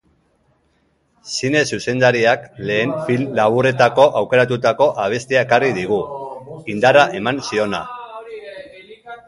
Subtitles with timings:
[1.33, 6.01] Zine zuzendariak lehen film laburrerako aukeratutako abestia ekarri digu,
[6.77, 7.85] indarra eman ziona.